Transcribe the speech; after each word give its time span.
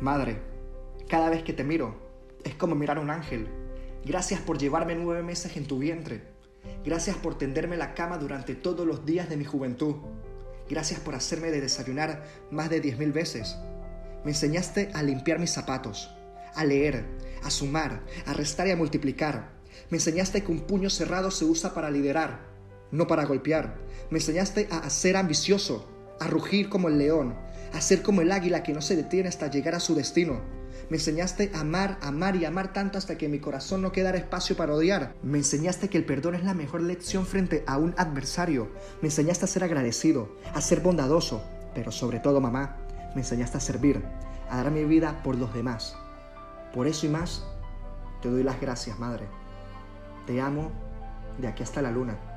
Madre, 0.00 0.42
cada 1.08 1.30
vez 1.30 1.42
que 1.42 1.54
te 1.54 1.64
miro, 1.64 1.96
es 2.44 2.54
como 2.54 2.74
mirar 2.74 2.98
a 2.98 3.00
un 3.00 3.10
ángel. 3.10 3.48
Gracias 4.04 4.40
por 4.40 4.58
llevarme 4.58 4.94
nueve 4.94 5.22
meses 5.22 5.56
en 5.56 5.66
tu 5.66 5.78
vientre. 5.78 6.22
Gracias 6.84 7.16
por 7.16 7.38
tenderme 7.38 7.78
la 7.78 7.94
cama 7.94 8.18
durante 8.18 8.54
todos 8.54 8.86
los 8.86 9.06
días 9.06 9.30
de 9.30 9.38
mi 9.38 9.46
juventud. 9.46 9.96
Gracias 10.68 11.00
por 11.00 11.14
hacerme 11.14 11.50
de 11.50 11.62
desayunar 11.62 12.24
más 12.50 12.68
de 12.68 12.80
diez 12.82 12.98
mil 12.98 13.12
veces. 13.12 13.56
Me 14.22 14.32
enseñaste 14.32 14.90
a 14.92 15.02
limpiar 15.02 15.38
mis 15.38 15.52
zapatos, 15.52 16.10
a 16.54 16.62
leer, 16.64 17.06
a 17.42 17.50
sumar, 17.50 18.02
a 18.26 18.34
restar 18.34 18.66
y 18.66 18.72
a 18.72 18.76
multiplicar. 18.76 19.48
Me 19.88 19.96
enseñaste 19.96 20.42
que 20.42 20.52
un 20.52 20.60
puño 20.60 20.90
cerrado 20.90 21.30
se 21.30 21.46
usa 21.46 21.72
para 21.72 21.90
liderar, 21.90 22.40
no 22.90 23.06
para 23.06 23.24
golpear. 23.24 23.78
Me 24.10 24.18
enseñaste 24.18 24.68
a 24.70 24.90
ser 24.90 25.16
ambicioso, 25.16 25.88
a 26.20 26.26
rugir 26.26 26.68
como 26.68 26.88
el 26.88 26.98
león, 26.98 27.34
a 27.76 27.80
ser 27.80 28.02
como 28.02 28.22
el 28.22 28.32
águila 28.32 28.62
que 28.62 28.72
no 28.72 28.80
se 28.80 28.96
detiene 28.96 29.28
hasta 29.28 29.50
llegar 29.50 29.74
a 29.74 29.80
su 29.80 29.94
destino. 29.94 30.40
Me 30.88 30.96
enseñaste 30.96 31.50
a 31.54 31.60
amar, 31.60 31.98
amar 32.00 32.36
y 32.36 32.44
amar 32.44 32.72
tanto 32.72 32.96
hasta 32.96 33.18
que 33.18 33.28
mi 33.28 33.40
corazón 33.40 33.82
no 33.82 33.92
quedara 33.92 34.18
espacio 34.18 34.56
para 34.56 34.74
odiar. 34.74 35.14
Me 35.22 35.38
enseñaste 35.38 35.88
que 35.88 35.98
el 35.98 36.04
perdón 36.04 36.36
es 36.36 36.44
la 36.44 36.54
mejor 36.54 36.80
lección 36.82 37.26
frente 37.26 37.64
a 37.66 37.76
un 37.76 37.94
adversario. 37.96 38.68
Me 39.02 39.08
enseñaste 39.08 39.44
a 39.44 39.48
ser 39.48 39.64
agradecido, 39.64 40.36
a 40.54 40.60
ser 40.60 40.80
bondadoso. 40.80 41.42
Pero 41.74 41.90
sobre 41.92 42.20
todo, 42.20 42.40
mamá, 42.40 42.76
me 43.14 43.22
enseñaste 43.22 43.58
a 43.58 43.60
servir, 43.60 44.02
a 44.48 44.56
dar 44.58 44.70
mi 44.70 44.84
vida 44.84 45.22
por 45.22 45.36
los 45.36 45.52
demás. 45.52 45.96
Por 46.72 46.86
eso 46.86 47.06
y 47.06 47.08
más, 47.08 47.44
te 48.22 48.30
doy 48.30 48.42
las 48.42 48.60
gracias, 48.60 48.98
madre. 48.98 49.26
Te 50.26 50.40
amo 50.40 50.70
de 51.38 51.48
aquí 51.48 51.62
hasta 51.62 51.82
la 51.82 51.90
luna. 51.90 52.35